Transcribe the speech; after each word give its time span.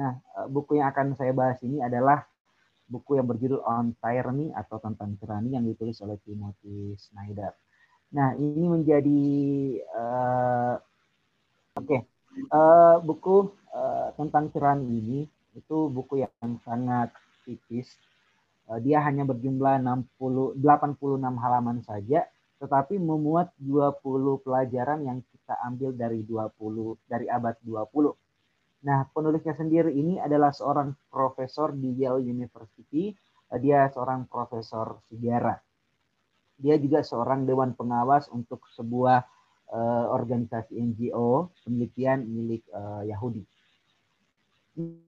Nah, 0.00 0.16
eh, 0.16 0.46
buku 0.48 0.80
yang 0.80 0.88
akan 0.88 1.12
saya 1.12 1.36
bahas 1.36 1.60
ini 1.60 1.84
adalah 1.84 2.24
buku 2.88 3.20
yang 3.20 3.28
berjudul 3.28 3.60
On 3.62 3.92
Tyranny 4.00 4.50
atau 4.56 4.80
tentang 4.80 5.14
tirani 5.20 5.54
yang 5.54 5.62
ditulis 5.68 6.00
oleh 6.00 6.16
Timothy 6.24 6.96
Snyder. 6.96 7.52
Nah, 8.16 8.34
ini 8.34 8.66
menjadi 8.66 9.22
uh, 9.94 10.74
oke 11.78 11.86
okay. 11.86 12.00
uh, 12.50 12.98
buku 12.98 13.46
uh, 13.70 14.10
tentang 14.18 14.50
tirani 14.50 14.88
ini 14.90 15.20
itu 15.54 15.86
buku 15.86 16.26
yang 16.26 16.58
sangat 16.66 17.14
tipis. 17.46 17.94
Uh, 18.66 18.82
dia 18.82 18.98
hanya 19.06 19.22
berjumlah 19.22 19.78
60 19.78 20.58
86 20.58 21.22
halaman 21.22 21.78
saja 21.86 22.26
tetapi 22.60 23.00
memuat 23.00 23.56
20 23.56 24.44
pelajaran 24.44 25.00
yang 25.00 25.18
kita 25.32 25.56
ambil 25.64 25.96
dari 25.96 26.20
20 26.28 27.08
dari 27.08 27.24
abad 27.24 27.56
20. 27.64 28.12
Nah, 28.80 29.04
penulisnya 29.12 29.52
sendiri 29.52 29.92
ini 29.92 30.16
adalah 30.16 30.56
seorang 30.56 30.96
profesor 31.12 31.76
di 31.76 31.92
Yale 32.00 32.24
University. 32.24 33.12
Dia 33.60 33.90
seorang 33.92 34.24
profesor 34.30 35.04
sejarah. 35.10 35.58
Dia 36.60 36.80
juga 36.80 37.04
seorang 37.04 37.44
dewan 37.44 37.76
pengawas 37.76 38.30
untuk 38.32 38.64
sebuah 38.72 39.20
uh, 39.72 40.06
organisasi 40.12 40.76
NGO 40.76 41.50
penelitian 41.64 42.24
milik 42.24 42.62
uh, 42.72 43.04
Yahudi. 43.04 43.44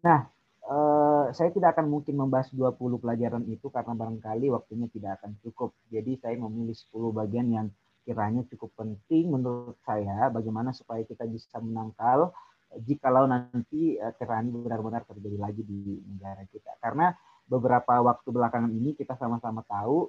Nah, 0.04 0.26
uh, 0.68 1.32
saya 1.32 1.48
tidak 1.54 1.78
akan 1.78 1.88
mungkin 1.88 2.18
membahas 2.18 2.50
20 2.52 2.76
pelajaran 3.00 3.44
itu 3.48 3.72
karena 3.72 3.92
barangkali 3.96 4.52
waktunya 4.52 4.88
tidak 4.90 5.22
akan 5.22 5.38
cukup. 5.40 5.70
Jadi 5.88 6.18
saya 6.20 6.36
memilih 6.36 6.76
10 6.76 6.92
bagian 7.14 7.46
yang 7.48 7.66
kiranya 8.02 8.42
cukup 8.50 8.74
penting 8.74 9.30
menurut 9.30 9.78
saya 9.86 10.26
bagaimana 10.28 10.74
supaya 10.74 11.06
kita 11.06 11.22
bisa 11.30 11.62
menangkal 11.62 12.34
jikalau 12.80 13.28
nanti 13.28 14.00
uh, 14.00 14.14
benar-benar 14.48 15.04
terjadi 15.04 15.36
lagi 15.36 15.62
di 15.66 16.00
negara 16.08 16.44
kita. 16.48 16.72
Karena 16.80 17.12
beberapa 17.44 18.00
waktu 18.00 18.28
belakangan 18.32 18.72
ini 18.72 18.96
kita 18.96 19.18
sama-sama 19.20 19.60
tahu 19.68 20.08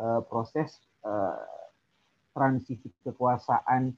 uh, 0.00 0.20
proses 0.26 0.74
uh, 1.06 1.38
transisi 2.34 2.90
kekuasaan 3.02 3.94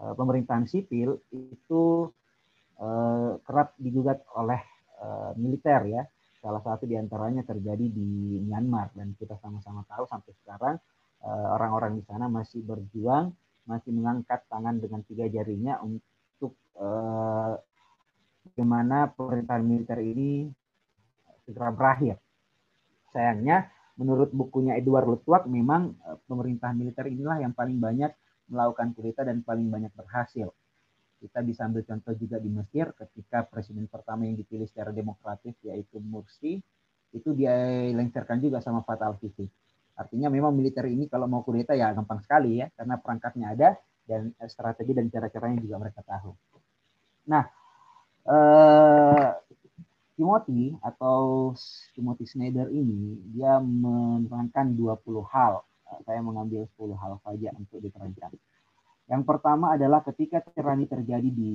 pemerintahan 0.00 0.64
sipil 0.64 1.20
itu 1.28 2.08
kerap 3.44 3.76
digugat 3.76 4.24
oleh 4.32 4.58
militer 5.36 5.86
ya. 5.86 6.02
Salah 6.40 6.64
satu 6.64 6.88
di 6.88 6.96
antaranya 6.96 7.44
terjadi 7.44 7.84
di 7.84 8.40
Myanmar 8.42 8.96
dan 8.96 9.12
kita 9.14 9.36
sama-sama 9.38 9.84
tahu 9.86 10.08
sampai 10.08 10.32
sekarang 10.40 10.76
orang-orang 11.52 12.00
di 12.00 12.02
sana 12.08 12.32
masih 12.32 12.64
berjuang, 12.64 13.28
masih 13.68 13.92
mengangkat 13.92 14.40
tangan 14.48 14.80
dengan 14.80 15.04
tiga 15.04 15.28
jarinya 15.28 15.78
untuk 15.84 16.09
uh, 16.48 17.52
bagaimana 18.48 19.12
pemerintahan 19.12 19.62
militer 19.64 20.00
ini 20.00 20.48
segera 21.44 21.68
berakhir. 21.74 22.16
Sayangnya, 23.10 23.68
menurut 23.98 24.30
bukunya 24.32 24.78
Edward 24.78 25.04
Luttwak, 25.04 25.44
memang 25.50 25.98
pemerintahan 26.30 26.78
militer 26.78 27.10
inilah 27.10 27.42
yang 27.42 27.52
paling 27.52 27.76
banyak 27.76 28.14
melakukan 28.50 28.96
kudeta 28.96 29.22
dan 29.22 29.42
paling 29.44 29.70
banyak 29.70 29.92
berhasil. 29.94 30.50
Kita 31.20 31.44
bisa 31.44 31.68
ambil 31.68 31.84
contoh 31.84 32.16
juga 32.16 32.40
di 32.40 32.48
Mesir 32.48 32.96
ketika 32.96 33.44
presiden 33.44 33.84
pertama 33.86 34.24
yang 34.24 34.40
dipilih 34.40 34.64
secara 34.64 34.88
demokratis 34.88 35.52
yaitu 35.60 36.00
Mursi 36.00 36.58
itu 37.12 37.28
dia 37.36 37.52
dilengsarkan 37.92 38.40
juga 38.40 38.64
sama 38.64 38.80
Fatah 38.80 39.12
al-Sisi. 39.12 39.44
Artinya 40.00 40.32
memang 40.32 40.56
militer 40.56 40.88
ini 40.88 41.12
kalau 41.12 41.28
mau 41.28 41.44
kudeta 41.44 41.76
ya 41.76 41.92
gampang 41.92 42.24
sekali 42.24 42.64
ya 42.64 42.72
karena 42.72 42.96
perangkatnya 42.96 43.46
ada 43.52 43.68
dan 44.10 44.34
strategi 44.50 44.90
dan 44.90 45.06
cara-caranya 45.06 45.62
juga 45.62 45.78
mereka 45.78 46.02
tahu. 46.02 46.34
Nah, 47.30 47.46
eh, 48.26 49.30
Timothy 50.20 50.76
atau 50.84 51.54
Timothy 51.96 52.28
Snyder 52.28 52.68
ini 52.68 53.16
dia 53.32 53.56
menerangkan 53.56 54.76
20 54.76 55.24
hal. 55.32 55.64
Saya 56.04 56.20
mengambil 56.20 56.68
10 56.76 56.92
hal 56.98 57.16
saja 57.24 57.48
untuk 57.56 57.80
diterangkan. 57.80 58.28
Yang 59.08 59.22
pertama 59.24 59.74
adalah 59.80 60.04
ketika 60.04 60.44
tirani 60.44 60.84
terjadi 60.86 61.24
di 61.24 61.52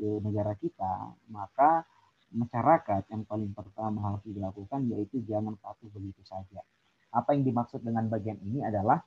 e, 0.00 0.18
negara 0.24 0.56
kita, 0.56 1.14
maka 1.30 1.84
masyarakat 2.32 3.12
yang 3.12 3.22
paling 3.28 3.52
pertama 3.52 4.02
harus 4.08 4.24
dilakukan 4.24 4.88
yaitu 4.88 5.20
jangan 5.28 5.54
patuh 5.60 5.92
begitu 5.92 6.24
saja. 6.24 6.64
Apa 7.12 7.36
yang 7.36 7.44
dimaksud 7.44 7.84
dengan 7.84 8.08
bagian 8.08 8.40
ini 8.40 8.64
adalah 8.64 9.04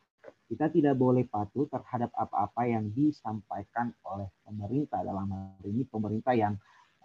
kita 0.51 0.67
tidak 0.69 0.95
boleh 0.99 1.25
patuh 1.25 1.65
terhadap 1.71 2.11
apa-apa 2.13 2.67
yang 2.67 2.91
disampaikan 2.91 3.95
oleh 4.03 4.27
pemerintah 4.43 4.99
dalam 5.01 5.27
hal 5.31 5.63
ini 5.65 5.87
pemerintah 5.87 6.35
yang 6.35 6.53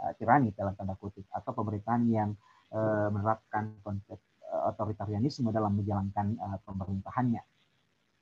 uh, 0.03 0.12
tirani 0.19 0.50
dalam 0.53 0.75
tanda 0.75 0.99
kutip 0.99 1.25
atau 1.31 1.54
pemerintahan 1.54 2.03
yang 2.10 2.31
uh, 2.75 3.09
menerapkan 3.09 3.77
konsep 3.87 4.19
uh, 4.50 4.71
otoritarianisme 4.75 5.49
dalam 5.54 5.78
menjalankan 5.78 6.34
pemerintahannya. 6.66 7.43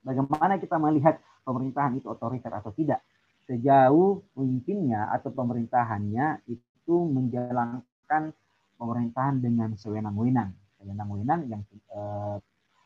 Bagaimana 0.04 0.60
kita 0.60 0.76
melihat 0.76 1.16
pemerintahan 1.48 1.96
itu 1.96 2.12
otoriter 2.12 2.52
atau 2.52 2.72
tidak. 2.76 3.00
Sejauh 3.48 4.24
pemimpinnya 4.36 5.08
atau 5.12 5.32
pemerintahannya 5.32 6.44
itu 6.48 6.96
menjalankan 7.08 8.32
pemerintahan 8.76 9.40
dengan 9.40 9.72
sewenang-wenang. 9.76 10.52
Sewenang-wenang 10.80 11.40
yang 11.48 11.60
eh, 11.68 12.36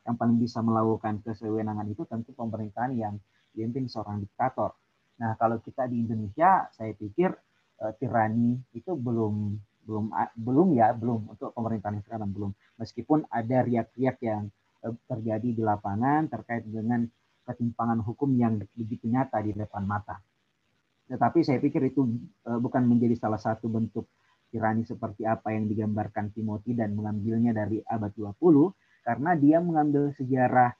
yang 0.09 0.17
paling 0.17 0.41
bisa 0.41 0.65
melakukan 0.65 1.21
kesewenangan 1.21 1.85
itu 1.93 2.09
tentu 2.09 2.33
pemerintahan 2.33 2.97
yang 2.97 3.15
dipimpin 3.53 3.93
seorang 3.93 4.25
diktator. 4.25 4.73
Nah, 5.21 5.37
kalau 5.37 5.61
kita 5.61 5.85
di 5.85 6.01
Indonesia, 6.01 6.65
saya 6.73 6.97
pikir 6.97 7.29
eh, 7.85 7.93
tirani 8.01 8.57
itu 8.73 8.97
belum 8.97 9.61
belum 9.85 10.13
belum 10.37 10.69
ya 10.77 10.93
belum 10.93 11.33
untuk 11.33 11.57
pemerintahan 11.57 12.05
sekarang 12.05 12.29
belum 12.29 12.53
meskipun 12.77 13.25
ada 13.33 13.65
riak-riak 13.65 14.21
yang 14.25 14.49
eh, 14.85 14.95
terjadi 15.05 15.49
di 15.53 15.63
lapangan 15.65 16.29
terkait 16.33 16.65
dengan 16.65 17.05
ketimpangan 17.45 18.05
hukum 18.05 18.33
yang 18.37 18.61
begitu 18.77 19.09
nyata 19.09 19.41
di 19.45 19.53
depan 19.53 19.85
mata. 19.85 20.21
Tetapi 21.09 21.41
saya 21.45 21.61
pikir 21.61 21.89
itu 21.93 22.09
eh, 22.49 22.57
bukan 22.57 22.85
menjadi 22.89 23.17
salah 23.17 23.41
satu 23.41 23.69
bentuk 23.69 24.09
tirani 24.49 24.81
seperti 24.89 25.29
apa 25.29 25.53
yang 25.53 25.69
digambarkan 25.69 26.33
Timothy 26.33 26.73
dan 26.73 26.97
mengambilnya 26.97 27.53
dari 27.53 27.85
abad 27.85 28.13
20 28.17 28.88
karena 29.07 29.35
dia 29.39 29.59
mengambil 29.59 30.11
sejarah 30.17 30.73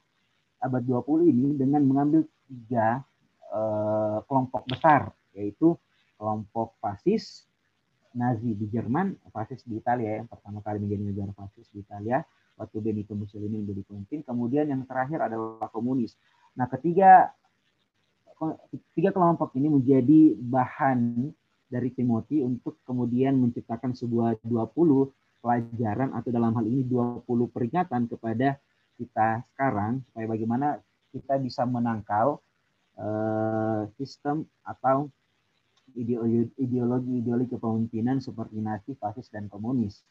abad 0.59 0.83
20 0.83 1.31
ini 1.31 1.49
dengan 1.55 1.83
mengambil 1.87 2.27
tiga 2.49 3.03
eh, 3.53 4.19
kelompok 4.27 4.67
besar 4.67 5.15
yaitu 5.37 5.79
kelompok 6.19 6.75
fasis 6.83 7.47
Nazi 8.19 8.57
di 8.57 8.67
Jerman, 8.67 9.15
fasis 9.31 9.63
di 9.63 9.79
Italia 9.79 10.19
yang 10.19 10.27
pertama 10.27 10.59
kali 10.65 10.83
menjadi 10.83 11.03
negara 11.13 11.33
fasis 11.37 11.71
di 11.71 11.85
Italia 11.85 12.25
waktu 12.59 12.77
Benito 12.83 13.15
Mussolini 13.15 13.63
menjadi 13.63 13.87
pemimpin. 13.87 14.27
Kemudian 14.27 14.67
yang 14.67 14.83
terakhir 14.89 15.23
adalah 15.23 15.71
komunis. 15.71 16.19
Nah, 16.59 16.67
ketiga 16.67 17.31
tiga 18.95 19.11
kelompok 19.15 19.55
ini 19.55 19.71
menjadi 19.71 20.35
bahan 20.35 21.31
dari 21.69 21.91
Timothy 21.95 22.43
untuk 22.43 22.81
kemudian 22.83 23.39
menciptakan 23.39 23.93
sebuah 23.93 24.41
20 24.43 25.07
pelajaran 25.39 26.13
atau 26.15 26.31
dalam 26.35 26.53
hal 26.55 26.65
ini 26.67 26.83
20 26.87 27.25
peringatan 27.55 28.11
kepada 28.11 28.59
kita 28.99 29.47
sekarang 29.55 30.03
supaya 30.11 30.27
bagaimana 30.27 30.69
kita 31.15 31.39
bisa 31.39 31.63
menangkal 31.65 32.43
uh, 32.99 33.87
sistem 33.97 34.45
atau 34.67 35.09
ideologi-ideologi 35.97 37.57
kepemimpinan 37.57 38.21
seperti 38.21 38.61
Nazi, 38.61 38.93
fasis, 38.99 39.33
dan 39.33 39.49
komunis. 39.49 40.05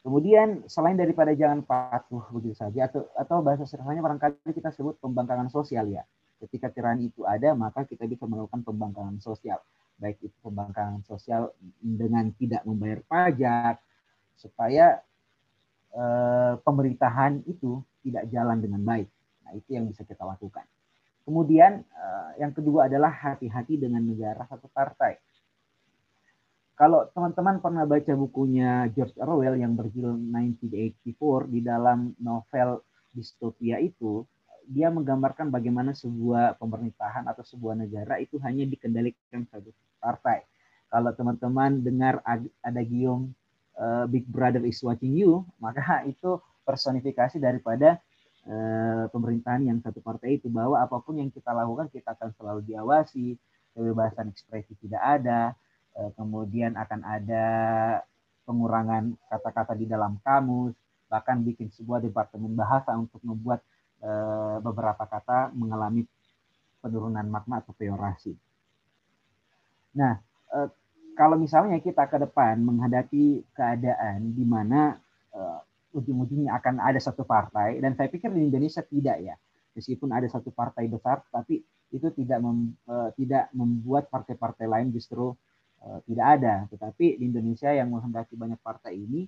Kemudian 0.00 0.64
selain 0.64 0.96
daripada 0.96 1.36
jangan 1.36 1.60
patuh 1.60 2.24
begitu 2.32 2.56
saja 2.56 2.88
atau 2.88 3.04
atau 3.12 3.44
bahasa 3.44 3.68
sederhananya 3.68 4.00
barangkali 4.00 4.56
kita 4.56 4.72
sebut 4.72 4.96
pembangkangan 4.96 5.52
sosial 5.52 5.92
ya. 5.92 6.00
Ketika 6.40 6.72
tirani 6.72 7.12
itu 7.12 7.28
ada 7.28 7.52
maka 7.52 7.84
kita 7.84 8.08
bisa 8.08 8.24
melakukan 8.24 8.64
pembangkangan 8.64 9.20
sosial. 9.20 9.60
Baik 10.00 10.16
itu 10.24 10.36
pembangkangan 10.40 11.04
sosial 11.04 11.52
dengan 11.78 12.32
tidak 12.40 12.64
membayar 12.64 13.04
pajak 13.04 13.76
supaya 14.34 15.04
eh, 15.92 16.54
pemerintahan 16.64 17.44
itu 17.44 17.84
tidak 18.00 18.24
jalan 18.32 18.64
dengan 18.64 18.80
baik. 18.80 19.08
Nah, 19.44 19.52
itu 19.52 19.76
yang 19.76 19.84
bisa 19.84 20.08
kita 20.08 20.24
lakukan. 20.24 20.64
Kemudian 21.28 21.84
eh, 21.84 22.30
yang 22.40 22.56
kedua 22.56 22.88
adalah 22.88 23.12
hati-hati 23.12 23.76
dengan 23.76 24.00
negara 24.00 24.48
satu 24.48 24.72
partai 24.72 25.20
kalau 26.80 27.04
teman-teman 27.12 27.60
pernah 27.60 27.84
baca 27.84 28.12
bukunya 28.16 28.88
George 28.96 29.12
Orwell 29.20 29.60
yang 29.60 29.76
berjudul 29.76 30.16
1984 30.32 31.52
di 31.52 31.60
dalam 31.60 32.16
novel 32.16 32.80
distopia 33.12 33.76
itu, 33.76 34.24
dia 34.64 34.88
menggambarkan 34.88 35.52
bagaimana 35.52 35.92
sebuah 35.92 36.56
pemerintahan 36.56 37.28
atau 37.28 37.44
sebuah 37.44 37.76
negara 37.76 38.16
itu 38.16 38.40
hanya 38.40 38.64
dikendalikan 38.64 39.44
satu 39.52 39.68
partai. 40.00 40.42
Kalau 40.90 41.14
teman-teman 41.14 41.84
dengar 41.86 42.18
ada 42.64 42.82
gium 42.82 43.30
uh, 43.78 44.04
Big 44.10 44.26
Brother 44.26 44.64
is 44.66 44.82
watching 44.82 45.14
you, 45.14 45.46
maka 45.62 46.02
itu 46.12 46.42
personifikasi 46.66 47.38
daripada 47.38 48.02
uh, 48.50 49.06
pemerintahan 49.14 49.70
yang 49.70 49.78
satu 49.78 50.02
partai 50.02 50.42
itu 50.42 50.50
bahwa 50.50 50.82
apa 50.82 50.98
pun 50.98 51.22
yang 51.22 51.30
kita 51.30 51.54
lakukan 51.54 51.86
kita 51.94 52.18
akan 52.18 52.34
selalu 52.34 52.60
diawasi, 52.66 53.38
kebebasan 53.76 54.34
ekspresi 54.34 54.74
tidak 54.82 55.02
ada, 55.22 55.54
uh, 55.94 56.10
kemudian 56.18 56.74
akan 56.74 57.00
ada 57.06 57.46
pengurangan 58.42 59.14
kata-kata 59.30 59.78
di 59.78 59.86
dalam 59.86 60.18
kamus, 60.26 60.74
bahkan 61.06 61.38
bikin 61.46 61.70
sebuah 61.70 62.02
departemen 62.02 62.58
bahasa 62.58 62.96
untuk 62.98 63.22
membuat 63.22 63.62
beberapa 64.64 65.04
kata 65.04 65.52
mengalami 65.52 66.08
penurunan 66.80 67.28
makna 67.28 67.60
atau 67.60 67.76
peorasi. 67.76 68.32
Nah, 69.96 70.18
uh, 70.54 70.68
kalau 71.14 71.36
misalnya 71.36 71.78
kita 71.82 72.06
ke 72.06 72.16
depan 72.22 72.60
menghadapi 72.62 73.44
keadaan 73.54 74.32
di 74.32 74.44
mana 74.46 74.98
uh, 75.34 75.60
ujung-ujungnya 75.96 76.54
akan 76.54 76.78
ada 76.78 77.02
satu 77.02 77.26
partai 77.26 77.82
dan 77.82 77.98
saya 77.98 78.06
pikir 78.06 78.30
di 78.30 78.46
Indonesia 78.46 78.82
tidak 78.84 79.18
ya. 79.22 79.34
Meskipun 79.74 80.10
ada 80.10 80.26
satu 80.26 80.50
partai 80.50 80.90
besar 80.90 81.22
tapi 81.30 81.62
itu 81.90 82.06
tidak 82.14 82.38
mem, 82.42 82.74
uh, 82.86 83.10
tidak 83.18 83.50
membuat 83.54 84.06
partai-partai 84.10 84.66
lain 84.66 84.90
justru 84.94 85.34
tidak 85.80 86.26
ada. 86.36 86.54
Tetapi 86.68 87.16
di 87.16 87.24
Indonesia 87.32 87.72
yang 87.72 87.88
menghendaki 87.88 88.36
banyak 88.36 88.60
partai 88.60 89.00
ini 89.00 89.24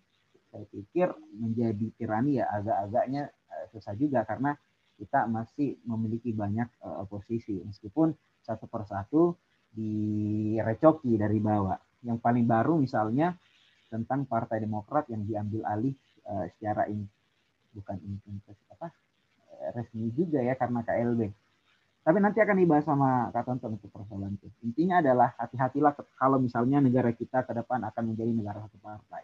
saya 0.53 0.69
pikir 0.69 1.09
menjadi 1.41 1.87
tirani 1.97 2.37
ya 2.37 2.45
agak-agaknya 2.53 3.33
susah 3.73 3.97
juga 3.97 4.21
karena 4.29 4.53
kita 5.01 5.27
masih 5.27 5.81
memiliki 5.83 6.31
banyak 6.31 6.69
uh, 6.85 7.03
oposisi. 7.03 7.59
Meskipun 7.65 8.13
satu 8.45 8.71
persatu 8.71 9.35
direcoki 9.73 11.17
dari 11.17 11.41
bawah 11.41 11.77
yang 12.05 12.21
paling 12.21 12.45
baru 12.45 12.77
misalnya 12.77 13.33
tentang 13.89 14.25
Partai 14.25 14.61
Demokrat 14.65 15.09
yang 15.09 15.25
diambil 15.25 15.65
alih 15.69 15.95
uh, 16.29 16.49
secara 16.57 16.89
in, 16.89 17.05
bukan 17.77 17.97
intensitas 18.05 18.57
apa 18.73 18.89
eh, 19.61 19.69
resmi 19.77 20.09
juga 20.13 20.41
ya 20.41 20.57
karena 20.57 20.81
KLB. 20.85 21.29
Tapi 22.03 22.19
nanti 22.19 22.43
akan 22.43 22.57
dibahas 22.59 22.83
sama 22.83 23.31
Kak 23.31 23.47
Tonton 23.47 23.79
untuk 23.79 23.95
persoalan 23.95 24.35
itu. 24.35 24.51
Intinya 24.67 24.99
adalah 24.99 25.39
hati-hatilah 25.39 25.95
kalau 26.19 26.43
misalnya 26.43 26.83
negara 26.83 27.15
kita 27.15 27.47
ke 27.47 27.55
depan 27.55 27.79
akan 27.87 28.03
menjadi 28.11 28.35
negara 28.35 28.59
satu 28.67 28.75
partai. 28.83 29.23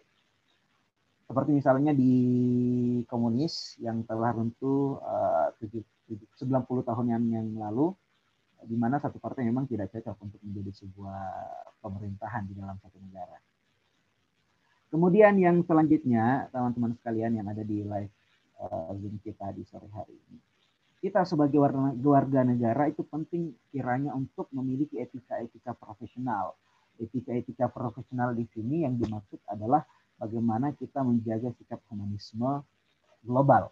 Seperti 1.27 1.51
misalnya 1.59 1.91
di 1.91 2.15
komunis 3.11 3.77
yang 3.83 4.07
telah 4.07 4.31
runtuh 4.31 5.03
uh, 5.03 5.51
90 5.59 6.39
tahun 6.87 7.07
yang, 7.11 7.25
yang 7.27 7.49
lalu, 7.59 7.93
di 8.67 8.75
mana 8.75 8.99
satu 8.99 9.23
partai 9.23 9.47
memang 9.47 9.71
tidak 9.71 9.95
cocok 9.95 10.17
untuk 10.19 10.41
menjadi 10.43 10.73
sebuah 10.83 11.21
pemerintahan 11.79 12.43
di 12.51 12.55
dalam 12.59 12.75
satu 12.83 12.99
negara. 12.99 13.39
Kemudian 14.89 15.37
yang 15.37 15.61
selanjutnya, 15.69 16.49
teman-teman 16.49 16.97
sekalian 16.97 17.37
yang 17.37 17.47
ada 17.47 17.61
di 17.61 17.85
live 17.85 18.15
uh, 18.59 18.97
kita 19.21 19.53
di 19.53 19.63
sore 19.69 19.87
hari 19.93 20.17
ini. 20.17 20.39
Kita 20.99 21.23
sebagai 21.23 21.63
warga 22.03 22.43
negara 22.43 22.91
itu 22.91 23.07
penting 23.07 23.55
kiranya 23.71 24.11
untuk 24.19 24.51
memiliki 24.51 24.99
etika-etika 24.99 25.77
profesional. 25.79 26.59
Etika-etika 26.99 27.71
profesional 27.71 28.35
di 28.35 28.43
sini 28.51 28.83
yang 28.83 28.99
dimaksud 28.99 29.39
adalah 29.47 29.87
bagaimana 30.19 30.75
kita 30.75 31.07
menjaga 31.07 31.55
sikap 31.55 31.79
humanisme 31.87 32.67
global. 33.23 33.71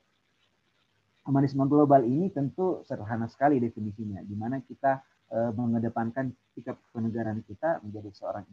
Humanisme 1.26 1.66
global 1.66 2.06
ini 2.06 2.30
tentu 2.30 2.86
sederhana 2.86 3.26
sekali 3.26 3.58
definisinya, 3.58 4.22
di 4.22 4.38
mana 4.38 4.62
kita 4.62 5.02
uh, 5.34 5.50
mengedepankan 5.58 6.30
sikap 6.54 6.78
kenegaraan 6.94 7.42
kita 7.42 7.82
menjadi 7.82 8.14
seorang 8.14 8.46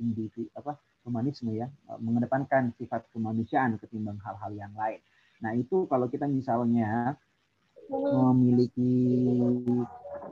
individu, 0.00 0.48
apa 0.56 0.80
humanisme 1.04 1.52
ya, 1.52 1.68
uh, 1.92 2.00
mengedepankan 2.00 2.72
sifat 2.80 3.12
kemanusiaan 3.12 3.76
ketimbang 3.76 4.16
hal-hal 4.24 4.56
yang 4.56 4.72
lain. 4.72 5.04
Nah, 5.44 5.52
itu 5.52 5.84
kalau 5.84 6.08
kita 6.08 6.24
misalnya 6.24 7.12
memiliki 7.92 8.96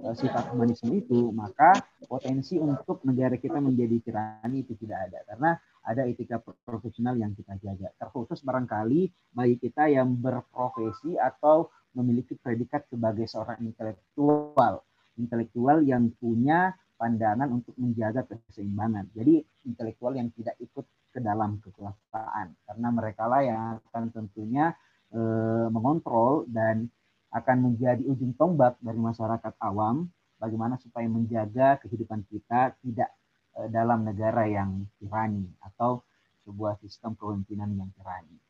uh, 0.00 0.16
sifat 0.16 0.48
humanisme 0.48 0.96
itu, 0.96 1.28
maka 1.28 1.76
potensi 2.08 2.56
untuk 2.56 3.04
negara 3.04 3.36
kita 3.36 3.60
menjadi 3.60 4.00
tirani 4.00 4.64
itu 4.64 4.72
tidak 4.80 5.12
ada 5.12 5.18
karena 5.28 5.50
ada 5.82 6.02
etika 6.08 6.40
profesional 6.40 7.20
yang 7.20 7.36
kita 7.36 7.58
jaga. 7.60 7.92
Terkhusus 8.00 8.40
barangkali 8.40 9.34
bagi 9.36 9.56
kita 9.60 9.92
yang 9.92 10.14
berprofesi 10.16 11.20
atau 11.20 11.68
memiliki 11.92 12.36
predikat 12.38 12.88
sebagai 12.88 13.28
seorang 13.28 13.60
intelektual 13.60 14.80
intelektual 15.20 15.84
yang 15.84 16.08
punya 16.16 16.72
pandangan 16.96 17.50
untuk 17.50 17.74
menjaga 17.76 18.24
keseimbangan. 18.24 19.10
Jadi 19.12 19.42
intelektual 19.66 20.14
yang 20.16 20.30
tidak 20.32 20.56
ikut 20.62 20.86
ke 21.12 21.20
dalam 21.20 21.60
kekuasaan 21.60 22.56
karena 22.64 22.88
mereka 22.88 23.28
lah 23.28 23.40
yang 23.44 23.60
akan 23.92 24.04
tentunya 24.14 24.72
e, 25.12 25.20
mengontrol 25.68 26.48
dan 26.48 26.88
akan 27.32 27.56
menjadi 27.68 28.00
ujung 28.08 28.32
tombak 28.36 28.80
dari 28.80 28.96
masyarakat 28.96 29.52
awam 29.60 30.08
bagaimana 30.40 30.80
supaya 30.80 31.04
menjaga 31.04 31.76
kehidupan 31.84 32.24
kita 32.32 32.72
tidak 32.80 33.12
e, 33.52 33.68
dalam 33.68 34.08
negara 34.08 34.48
yang 34.48 34.88
tirani 34.96 35.52
atau 35.60 36.00
sebuah 36.48 36.80
sistem 36.80 37.12
kepemimpinan 37.12 37.76
yang 37.76 37.92
tirani. 37.92 38.40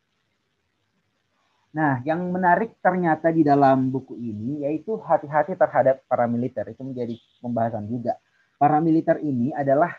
Nah, 1.73 2.05
yang 2.05 2.29
menarik 2.29 2.77
ternyata 2.85 3.33
di 3.33 3.41
dalam 3.41 3.89
buku 3.89 4.13
ini 4.21 4.61
yaitu 4.69 5.01
hati-hati 5.01 5.57
terhadap 5.57 6.05
para 6.05 6.29
militer. 6.29 6.69
Itu 6.69 6.85
menjadi 6.85 7.17
pembahasan 7.41 7.89
juga. 7.89 8.21
Para 8.61 8.77
militer 8.79 9.17
ini 9.25 9.57
adalah 9.57 9.97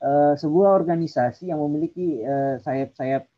uh, 0.00 0.32
sebuah 0.34 0.72
organisasi 0.80 1.52
yang 1.52 1.60
memiliki 1.60 2.24
uh, 2.24 2.56
sayap-sayap 2.64 3.28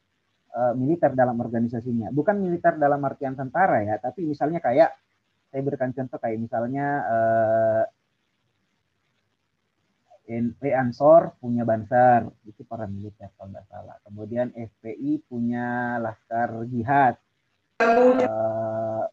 uh, 0.55 0.73
militer 0.79 1.11
dalam 1.19 1.43
organisasinya. 1.43 2.15
Bukan 2.15 2.39
militer 2.39 2.79
dalam 2.79 3.03
artian 3.03 3.35
tentara 3.35 3.83
ya, 3.83 3.99
tapi 3.99 4.31
misalnya 4.31 4.63
kayak 4.63 4.95
saya 5.51 5.61
berikan 5.61 5.93
contoh 5.93 6.17
kayak 6.23 6.39
misalnya 6.41 6.87
uh, 7.05 7.85
NP 10.23 10.71
Ansor 10.73 11.35
punya 11.43 11.67
Bansar, 11.67 12.31
itu 12.47 12.63
para 12.65 12.87
militer 12.87 13.29
kalau 13.37 13.53
nggak 13.53 13.67
salah. 13.69 13.99
Kemudian 14.07 14.55
FPI 14.55 15.27
punya 15.27 15.99
Laskar 15.99 16.63
Jihad, 16.71 17.19
Uh, 17.83 19.05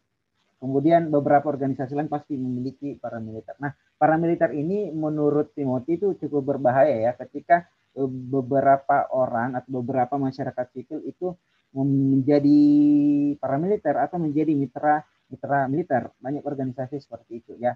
kemudian 0.60 1.08
beberapa 1.08 1.48
organisasi 1.48 1.96
lain 1.96 2.12
pasti 2.12 2.36
memiliki 2.36 2.94
para 3.00 3.16
militer. 3.16 3.56
Nah, 3.58 3.72
para 3.96 4.20
militer 4.20 4.52
ini 4.52 4.92
menurut 4.92 5.56
Timothy 5.56 5.96
itu 5.96 6.14
cukup 6.20 6.54
berbahaya 6.54 7.10
ya 7.10 7.12
ketika 7.16 7.64
eh, 7.96 8.06
beberapa 8.06 9.08
orang 9.16 9.56
atau 9.56 9.80
beberapa 9.80 10.20
masyarakat 10.20 10.66
sipil 10.76 11.00
itu 11.08 11.32
menjadi 11.72 12.60
para 13.40 13.56
militer 13.56 13.96
atau 13.96 14.20
menjadi 14.20 14.52
mitra 14.52 15.00
mitra 15.32 15.64
militer. 15.64 16.12
Banyak 16.20 16.44
organisasi 16.44 17.00
seperti 17.00 17.40
itu 17.40 17.56
ya. 17.56 17.72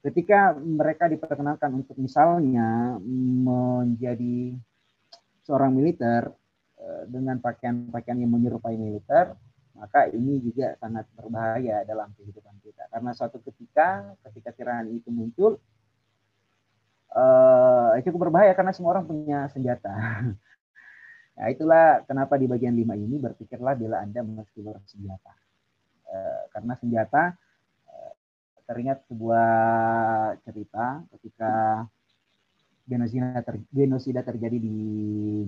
Ketika 0.00 0.56
mereka 0.56 1.10
diperkenalkan 1.12 1.84
untuk 1.84 1.98
misalnya 2.00 2.96
menjadi 3.04 4.56
seorang 5.44 5.76
militer 5.76 6.32
eh, 6.80 7.04
dengan 7.12 7.44
pakaian-pakaian 7.44 8.24
yang 8.24 8.32
menyerupai 8.32 8.80
militer, 8.80 9.36
maka 9.76 10.08
ini 10.08 10.40
juga 10.40 10.74
sangat 10.80 11.04
berbahaya 11.12 11.84
dalam 11.84 12.10
kehidupan 12.16 12.56
kita. 12.64 12.88
Karena 12.88 13.12
suatu 13.12 13.38
ketika 13.44 14.16
ketika 14.26 14.50
tirani 14.56 14.98
itu 14.98 15.12
muncul 15.12 15.60
uh, 17.12 17.92
cukup 18.00 18.28
berbahaya 18.28 18.56
karena 18.56 18.72
semua 18.72 18.96
orang 18.96 19.06
punya 19.06 19.46
senjata. 19.52 19.92
Nah 21.36 21.52
itulah 21.52 22.00
kenapa 22.08 22.40
di 22.40 22.48
bagian 22.48 22.72
lima 22.72 22.96
ini 22.96 23.20
berpikirlah 23.20 23.76
bila 23.76 24.00
anda 24.00 24.24
meski 24.24 24.64
bersenjata 24.64 25.36
uh, 26.08 26.42
karena 26.48 26.72
senjata 26.80 27.36
uh, 27.92 28.12
teringat 28.64 29.04
sebuah 29.04 29.52
cerita 30.48 31.04
ketika 31.12 31.84
genosida, 32.86 33.42
ter, 33.42 33.58
genosida 33.74 34.22
terjadi 34.22 34.56
di 34.62 34.76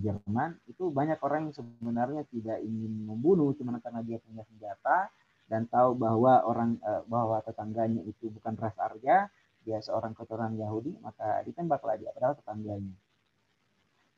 Jerman 0.03 0.59
itu 0.67 0.91
banyak 0.91 1.23
orang 1.23 1.49
yang 1.49 1.55
sebenarnya 1.55 2.23
tidak 2.35 2.59
ingin 2.67 3.07
membunuh 3.07 3.55
cuma 3.55 3.79
karena 3.79 4.03
dia 4.03 4.19
punya 4.19 4.43
senjata 4.43 5.07
dan 5.47 5.71
tahu 5.71 5.95
bahwa 5.95 6.45
orang 6.45 6.77
eh, 6.83 7.03
bahwa 7.07 7.39
tetangganya 7.47 8.03
itu 8.05 8.29
bukan 8.29 8.59
ras 8.59 8.75
Arya 8.77 9.31
dia 9.63 9.79
seorang 9.79 10.13
keturunan 10.19 10.53
Yahudi 10.59 10.99
maka 10.99 11.41
ditembaklah 11.47 11.95
dia 11.95 12.11
padahal 12.11 12.35
tetangganya. 12.43 12.95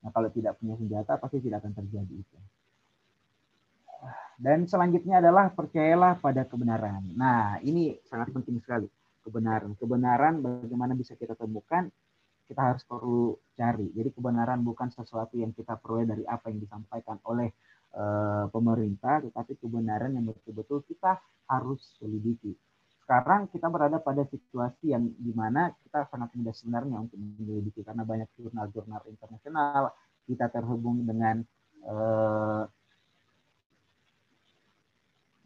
Nah 0.01 0.11
kalau 0.17 0.33
tidak 0.33 0.57
punya 0.57 0.81
senjata 0.81 1.21
pasti 1.21 1.45
tidak 1.45 1.61
akan 1.61 1.77
terjadi 1.77 2.15
itu. 2.17 2.39
Dan 4.41 4.65
selanjutnya 4.65 5.21
adalah 5.21 5.53
percayalah 5.53 6.17
pada 6.17 6.49
kebenaran. 6.49 7.05
Nah 7.13 7.61
ini 7.61 8.01
sangat 8.09 8.33
penting 8.33 8.57
sekali 8.65 8.89
kebenaran. 9.21 9.77
Kebenaran 9.77 10.41
bagaimana 10.41 10.97
bisa 10.97 11.13
kita 11.13 11.37
temukan 11.37 11.93
kita 12.51 12.75
harus 12.75 12.83
perlu 12.83 13.39
cari. 13.55 13.95
Jadi 13.95 14.11
kebenaran 14.11 14.59
bukan 14.67 14.91
sesuatu 14.91 15.39
yang 15.39 15.55
kita 15.55 15.79
peroleh 15.79 16.11
dari 16.11 16.25
apa 16.27 16.51
yang 16.51 16.59
disampaikan 16.59 17.23
oleh 17.31 17.55
uh, 17.95 18.51
pemerintah, 18.51 19.23
tetapi 19.23 19.55
kebenaran 19.63 20.19
yang 20.19 20.27
betul-betul 20.27 20.83
kita 20.91 21.23
harus 21.47 21.95
selidiki. 22.03 22.59
Sekarang 23.07 23.47
kita 23.55 23.71
berada 23.71 24.03
pada 24.03 24.27
situasi 24.27 24.91
yang 24.91 25.07
di 25.15 25.31
mana 25.31 25.71
kita 25.87 26.11
sangat 26.11 26.35
mudah 26.35 26.55
sebenarnya 26.55 26.97
untuk 26.99 27.19
menyelidiki 27.23 27.87
karena 27.87 28.03
banyak 28.03 28.27
jurnal-jurnal 28.35 29.03
internasional, 29.07 29.95
kita 30.27 30.51
terhubung 30.51 31.07
dengan 31.07 31.47
uh, 31.87 32.67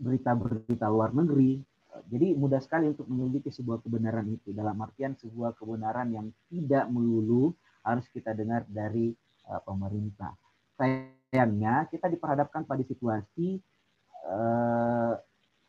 berita-berita 0.00 0.88
luar 0.88 1.12
negeri, 1.12 1.60
jadi 2.10 2.34
mudah 2.34 2.58
sekali 2.58 2.90
untuk 2.90 3.06
menyelidiki 3.06 3.54
sebuah 3.54 3.78
kebenaran 3.84 4.26
itu 4.26 4.50
dalam 4.50 4.74
artian 4.82 5.14
sebuah 5.14 5.54
kebenaran 5.54 6.10
yang 6.10 6.26
tidak 6.50 6.90
melulu 6.90 7.54
harus 7.86 8.06
kita 8.10 8.34
dengar 8.34 8.66
dari 8.66 9.14
uh, 9.46 9.60
pemerintah. 9.62 10.34
Sayangnya 10.74 11.86
kita 11.92 12.10
diperhadapkan 12.10 12.66
pada 12.66 12.82
situasi 12.82 13.62
uh, 14.26 15.14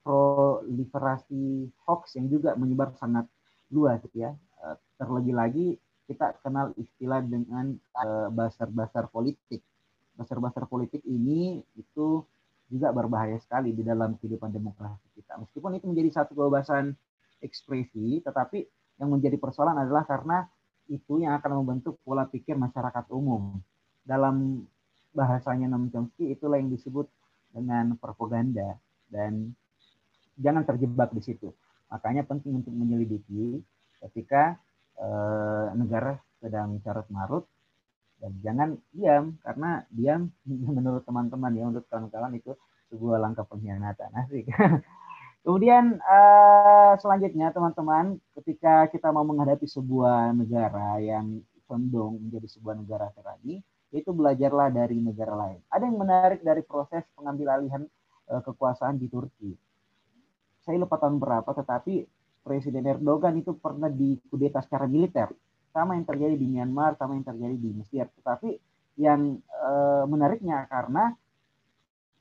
proliferasi 0.01 1.70
hoax 1.86 2.17
yang 2.17 2.29
juga 2.29 2.58
menyebar 2.58 2.96
sangat 2.98 3.29
luas 3.70 4.01
ya. 4.15 4.34
Uh, 4.62 4.77
terlebih 4.98 5.36
lagi 5.36 5.67
kita 6.05 6.38
kenal 6.41 6.74
istilah 6.77 7.22
dengan 7.22 7.77
uh, 7.98 8.29
basar-basar 8.34 9.10
politik. 9.10 9.62
Basar-basar 10.15 10.65
politik 10.70 11.03
ini 11.03 11.62
itu 11.75 12.24
juga 12.65 12.89
berbahaya 12.89 13.38
sekali 13.38 13.72
di 13.72 13.86
dalam 13.86 14.17
kehidupan 14.17 14.50
demokrasi 14.50 15.05
kita. 15.13 15.38
Meskipun 15.38 15.77
itu 15.77 15.86
menjadi 15.86 16.22
satu 16.22 16.34
kebebasan 16.34 16.98
ekspresi, 17.41 18.25
tetapi 18.25 18.65
yang 18.98 19.12
menjadi 19.12 19.38
persoalan 19.38 19.77
adalah 19.86 20.07
karena 20.07 20.48
itu 20.89 21.22
yang 21.22 21.38
akan 21.38 21.62
membentuk 21.62 21.98
pola 22.01 22.25
pikir 22.25 22.57
masyarakat 22.57 23.05
umum. 23.13 23.62
Dalam 24.05 24.65
bahasanya 25.13 25.69
Noam 25.69 25.89
Chomsky 25.89 26.34
itulah 26.34 26.62
yang 26.62 26.69
disebut 26.69 27.10
dengan 27.53 27.95
propaganda 27.98 28.77
dan 29.10 29.55
jangan 30.36 30.67
terjebak 30.67 31.13
di 31.15 31.22
situ. 31.24 31.55
Makanya 31.89 32.27
penting 32.27 32.60
untuk 32.60 32.75
menyelidiki 32.75 33.63
ketika 34.03 34.60
eh, 35.00 35.67
negara 35.77 36.19
sedang 36.43 36.77
carut 36.84 37.07
marut 37.10 37.45
dan 38.19 38.31
jangan 38.41 38.69
diam 38.91 39.36
karena 39.43 39.84
diam 39.91 40.22
menurut 40.75 41.03
teman-teman 41.03 41.51
ya 41.55 41.63
untuk 41.67 41.84
kawan-kawan 41.91 42.34
itu 42.38 42.55
sebuah 42.93 43.17
langkah 43.17 43.43
pengkhianatan 43.48 44.12
asik 44.25 44.45
Kemudian 45.45 46.01
uh, 46.01 46.98
selanjutnya 46.98 47.53
teman-teman, 47.53 48.17
ketika 48.34 48.89
kita 48.89 49.13
mau 49.13 49.22
menghadapi 49.22 49.69
sebuah 49.69 50.34
negara 50.34 50.98
yang 50.98 51.38
condong 51.69 52.17
menjadi 52.17 52.50
sebuah 52.50 52.74
negara 52.81 53.13
terani, 53.13 53.62
itu 53.93 54.10
belajarlah 54.10 54.74
dari 54.74 54.98
negara 54.98 55.38
lain. 55.38 55.62
Ada 55.69 55.86
yang 55.86 56.01
menarik 56.01 56.41
dari 56.41 56.65
proses 56.65 57.05
pengambil 57.13 57.62
alihan 57.62 57.86
uh, 58.25 58.41
kekuasaan 58.41 58.98
di 58.98 59.05
Turki. 59.05 59.53
Saya 60.65 60.81
lupa 60.81 60.98
tahun 60.98 61.22
berapa, 61.22 61.53
tetapi 61.53 62.10
Presiden 62.41 62.89
Erdogan 62.89 63.38
itu 63.38 63.53
pernah 63.53 63.93
dikudeta 63.93 64.65
secara 64.65 64.89
militer. 64.89 65.29
Sama 65.75 66.00
yang 66.00 66.08
terjadi 66.08 66.39
di 66.39 66.48
Myanmar, 66.48 66.96
sama 66.96 67.20
yang 67.20 67.27
terjadi 67.27 67.55
di 67.60 67.70
Mesir. 67.75 68.08
Tetapi 68.08 68.55
yang 68.96 69.44
uh, 69.51 70.08
menariknya 70.08 70.63
karena 70.72 71.12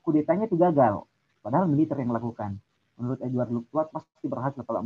kudetanya 0.03 0.51
itu 0.51 0.59
gagal. 0.59 1.07
Padahal 1.39 1.71
militer 1.71 1.95
yang 1.95 2.11
melakukan 2.11 2.59
menurut 2.95 3.19
Edward 3.23 3.51
Luckwatt 3.51 3.91
pasti 3.91 4.25
berhasil 4.27 4.63
kalau 4.63 4.83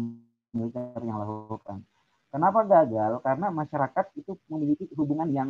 militer 0.53 1.01
yang 1.05 1.21
lakukan. 1.21 1.85
Kenapa 2.29 2.61
gagal? 2.65 3.21
Karena 3.25 3.49
masyarakat 3.49 4.05
itu 4.17 4.38
memiliki 4.49 4.85
hubungan 4.93 5.29
yang 5.33 5.49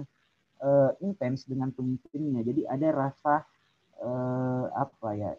uh, 0.64 0.96
intens 1.04 1.44
dengan 1.44 1.72
pemimpinnya. 1.76 2.44
Jadi 2.44 2.64
ada 2.68 2.88
rasa 2.92 3.44
uh, 4.00 4.66
apa 4.72 5.10
ya? 5.16 5.32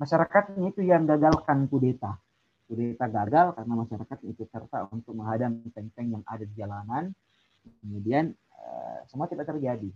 Masyarakatnya 0.00 0.72
itu 0.72 0.82
yang 0.84 1.04
gagalkan 1.04 1.68
kudeta. 1.68 2.16
Kudeta 2.74 3.06
gagal 3.06 3.54
karena 3.54 3.74
masyarakat 3.78 4.18
itu 4.26 4.42
serta 4.50 4.90
untuk 4.90 5.14
menghadang 5.14 5.62
tank-tank 5.70 6.10
yang 6.10 6.26
ada 6.26 6.42
di 6.42 6.54
jalanan. 6.58 7.14
Kemudian 7.62 8.34
uh, 8.34 8.98
semua 9.06 9.30
tidak 9.30 9.46
terjadi. 9.46 9.86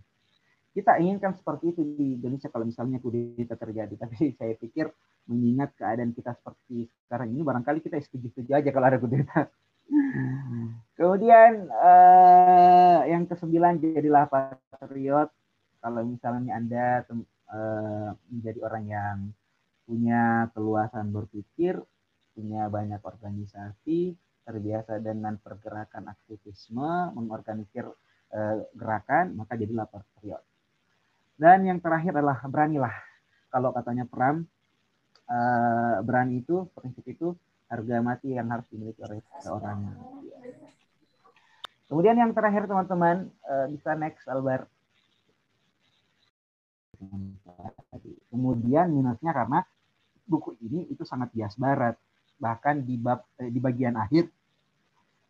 Kita 0.71 0.95
inginkan 0.95 1.35
seperti 1.35 1.75
itu 1.75 1.83
di 1.83 2.15
Indonesia 2.15 2.47
kalau 2.47 2.63
misalnya 2.63 3.03
kudeta 3.03 3.59
terjadi. 3.59 3.99
Tapi 4.07 4.31
saya 4.39 4.55
pikir 4.55 4.87
mengingat 5.27 5.75
keadaan 5.75 6.15
kita 6.15 6.31
seperti 6.39 6.87
sekarang 7.03 7.35
ini 7.35 7.43
barangkali 7.43 7.83
kita 7.83 7.99
setuju-setuju 7.99 8.63
aja 8.63 8.69
kalau 8.71 8.87
ada 8.87 8.95
kudeta. 9.03 9.51
Kemudian 10.97 11.67
uh, 11.67 13.03
yang 13.11 13.27
kesembilan 13.27 13.83
jadilah 13.83 14.31
patriot. 14.31 15.27
Kalau 15.83 16.01
misalnya 16.07 16.55
Anda 16.55 17.03
uh, 17.11 18.15
menjadi 18.31 18.59
orang 18.63 18.83
yang 18.87 19.17
punya 19.89 20.47
keluasan 20.53 21.09
berpikir, 21.09 21.81
punya 22.39 22.71
banyak 22.71 23.03
organisasi, 23.03 24.15
terbiasa 24.47 25.03
dengan 25.03 25.35
pergerakan 25.35 26.07
aktivisme, 26.07 27.11
mengorganisir 27.11 27.83
uh, 28.31 28.55
gerakan, 28.71 29.35
maka 29.35 29.59
jadilah 29.59 29.91
patriot. 29.91 30.39
Dan 31.35 31.67
yang 31.67 31.83
terakhir 31.83 32.15
adalah 32.15 32.39
beranilah. 32.47 32.95
Kalau 33.51 33.75
katanya 33.75 34.07
Pram, 34.07 34.47
uh, 35.29 35.95
berani 36.01 36.41
itu 36.41 36.67
prinsip 36.73 37.05
itu 37.05 37.35
harga 37.69 38.01
mati 38.01 38.33
yang 38.33 38.49
harus 38.49 38.65
dimiliki 38.73 39.01
oleh 39.05 39.21
seorang 39.45 39.93
kemudian 41.85 42.17
yang 42.17 42.33
terakhir 42.33 42.65
teman-teman 42.65 43.29
uh, 43.45 43.65
bisa 43.69 43.93
next 43.93 44.25
Albert 44.25 44.65
kemudian 48.33 48.91
minusnya 48.91 49.31
karena 49.31 49.59
buku 50.25 50.57
ini 50.65 50.89
itu 50.91 51.05
sangat 51.05 51.31
bias 51.31 51.55
barat 51.55 51.95
bahkan 52.39 52.81
di 52.81 52.95
bab 52.95 53.27
eh, 53.37 53.51
di 53.51 53.59
bagian 53.59 53.99
akhir 53.99 54.25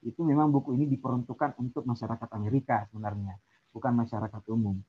itu 0.06 0.22
memang 0.24 0.48
buku 0.54 0.80
ini 0.80 0.88
diperuntukkan 0.88 1.60
untuk 1.60 1.84
masyarakat 1.84 2.30
Amerika 2.38 2.88
sebenarnya 2.88 3.36
bukan 3.75 3.94
masyarakat 4.00 4.44
umum 4.54 4.80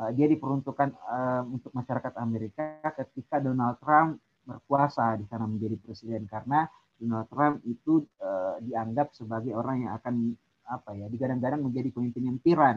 uh, 0.00 0.10
dia 0.16 0.30
diperuntukkan 0.30 0.88
uh, 0.96 1.42
untuk 1.44 1.74
masyarakat 1.76 2.14
Amerika 2.16 2.80
ketika 2.96 3.42
Donald 3.42 3.76
Trump 3.82 4.22
berkuasa 4.48 5.20
di 5.20 5.28
sana 5.28 5.44
menjadi 5.44 5.76
presiden 5.76 6.24
karena 6.24 6.64
Donald 6.96 7.28
Trump 7.32 7.60
itu 7.64 8.04
uh, 8.20 8.56
dianggap 8.60 9.12
sebagai 9.16 9.52
orang 9.56 9.88
yang 9.88 9.92
akan 9.96 10.36
apa 10.70 10.94
ya 10.94 11.06
digadang-gadang 11.10 11.64
menjadi 11.64 11.90
pemimpin 11.90 12.30
yang 12.30 12.38
tiran. 12.38 12.76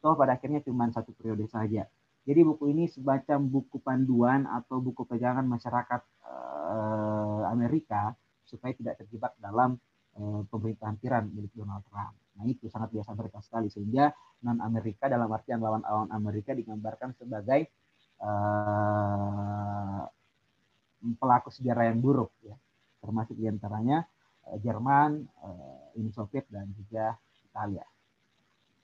Toh 0.00 0.16
pada 0.16 0.36
akhirnya 0.36 0.64
cuma 0.64 0.88
satu 0.92 1.12
periode 1.16 1.44
saja. 1.48 1.84
Jadi 2.24 2.40
buku 2.40 2.72
ini 2.72 2.88
semacam 2.88 3.38
buku 3.44 3.76
panduan 3.84 4.48
atau 4.48 4.80
buku 4.80 5.04
pegangan 5.04 5.44
masyarakat 5.44 6.00
uh, 6.24 7.44
Amerika 7.52 8.16
supaya 8.48 8.72
tidak 8.72 8.96
terjebak 9.04 9.36
dalam 9.36 9.76
uh, 10.16 10.40
pemerintahan 10.48 10.96
tiran 11.04 11.28
milik 11.28 11.52
Donald 11.52 11.84
Trump. 11.92 12.16
Nah 12.40 12.44
itu 12.48 12.64
sangat 12.72 12.96
biasa 12.96 13.12
mereka 13.12 13.44
sekali 13.44 13.68
sehingga 13.68 14.08
non 14.40 14.58
Amerika 14.64 15.04
dalam 15.12 15.28
artian 15.28 15.60
lawan-lawan 15.60 16.08
Amerika 16.16 16.56
digambarkan 16.56 17.12
sebagai 17.12 17.68
uh, 18.24 20.08
pelaku 21.20 21.52
sejarah 21.52 21.92
yang 21.92 22.00
buruk 22.00 22.32
ya 22.40 22.56
termasuk 23.04 23.36
di 23.36 23.44
antaranya 23.44 24.08
uh, 24.48 24.56
Jerman, 24.64 25.28
uh, 25.44 25.92
Uni 26.00 26.08
Soviet 26.08 26.48
dan 26.48 26.72
juga 26.72 27.20
Italia. 27.44 27.84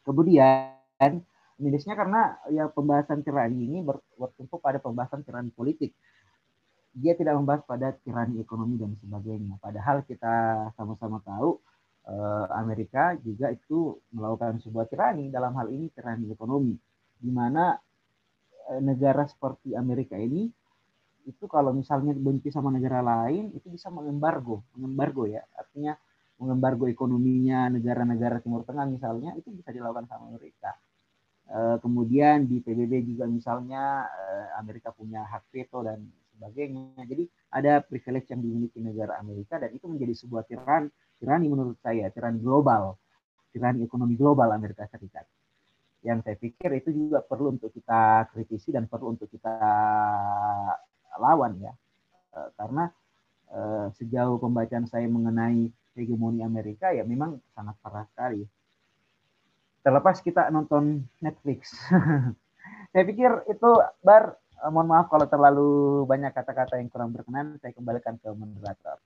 Kemudian 0.04 1.24
minusnya 1.60 1.94
karena 1.94 2.40
ya 2.48 2.72
pembahasan 2.72 3.20
tirani 3.20 3.68
ini 3.68 3.78
ber, 3.84 4.00
bertumpu 4.16 4.56
pada 4.58 4.80
pembahasan 4.80 5.20
tirani 5.22 5.52
politik. 5.52 5.92
Dia 6.90 7.14
tidak 7.14 7.38
membahas 7.38 7.62
pada 7.68 7.94
tirani 7.94 8.42
ekonomi 8.42 8.80
dan 8.80 8.98
sebagainya. 8.98 9.62
Padahal 9.62 10.02
kita 10.02 10.66
sama-sama 10.74 11.22
tahu 11.22 11.62
uh, 12.10 12.46
Amerika 12.58 13.14
juga 13.22 13.52
itu 13.54 14.00
melakukan 14.10 14.58
sebuah 14.58 14.90
tirani 14.90 15.30
dalam 15.30 15.54
hal 15.54 15.70
ini 15.70 15.86
tirani 15.94 16.26
ekonomi, 16.32 16.74
di 17.20 17.30
mana 17.30 17.78
negara 18.78 19.26
seperti 19.26 19.74
Amerika 19.74 20.14
ini 20.14 20.46
itu 21.26 21.44
kalau 21.50 21.74
misalnya 21.74 22.14
benci 22.14 22.54
sama 22.54 22.70
negara 22.70 23.02
lain 23.02 23.50
itu 23.50 23.66
bisa 23.66 23.90
mengembargo, 23.90 24.62
mengembargo 24.78 25.26
ya. 25.26 25.42
Artinya 25.58 25.98
mengembargo 26.40 26.88
ekonominya 26.88 27.68
negara-negara 27.68 28.40
Timur 28.40 28.64
Tengah 28.64 28.88
misalnya 28.88 29.36
itu 29.36 29.52
bisa 29.52 29.74
dilakukan 29.74 30.08
sama 30.08 30.32
Amerika. 30.32 30.72
E, 31.50 31.58
kemudian 31.82 32.46
di 32.46 32.62
PBB 32.62 33.02
juga 33.10 33.26
misalnya 33.26 34.06
e, 34.06 34.24
Amerika 34.62 34.94
punya 34.94 35.26
hak 35.26 35.50
veto 35.50 35.82
dan 35.82 35.98
sebagainya. 36.38 37.02
Jadi 37.02 37.26
ada 37.50 37.82
privilege 37.82 38.30
yang 38.30 38.40
dimiliki 38.40 38.78
negara 38.78 39.18
Amerika 39.18 39.58
dan 39.58 39.74
itu 39.74 39.90
menjadi 39.90 40.14
sebuah 40.14 40.46
tiran, 40.46 40.86
tirani 41.18 41.46
menurut 41.50 41.76
saya, 41.82 42.06
tirani 42.14 42.38
global, 42.38 42.94
tirani 43.50 43.82
ekonomi 43.82 44.14
global 44.14 44.54
Amerika 44.54 44.86
Serikat. 44.86 45.26
Yang 46.06 46.18
saya 46.24 46.36
pikir 46.38 46.70
itu 46.80 46.90
juga 46.96 47.20
perlu 47.20 47.58
untuk 47.58 47.74
kita 47.74 48.30
kritisi 48.32 48.72
dan 48.72 48.88
perlu 48.88 49.18
untuk 49.18 49.28
kita 49.28 49.52
lawan 51.20 51.60
ya. 51.60 51.74
Eh, 52.30 52.50
karena 52.54 52.88
eh, 53.50 53.86
sejauh 53.98 54.38
pembacaan 54.38 54.86
saya 54.86 55.04
mengenai 55.10 55.68
hegemoni 55.98 56.40
Amerika 56.46 56.94
ya 56.94 57.02
memang 57.02 57.42
sangat 57.52 57.74
parah 57.82 58.06
sekali 58.06 58.46
terlepas 59.80 60.20
kita 60.20 60.48
nonton 60.52 61.04
Netflix. 61.20 61.72
Saya 62.92 63.04
pikir 63.06 63.30
itu 63.48 63.70
bar 64.02 64.36
eh, 64.36 64.70
mohon 64.70 64.88
maaf 64.90 65.06
kalau 65.08 65.26
terlalu 65.28 65.70
banyak 66.04 66.32
kata-kata 66.34 66.80
yang 66.80 66.88
kurang 66.92 67.14
berkenan. 67.14 67.56
Saya 67.62 67.72
kembalikan 67.72 68.18
ke 68.20 68.28
moderator 68.32 68.98